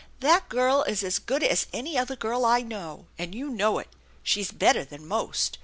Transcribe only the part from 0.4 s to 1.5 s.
girl is as good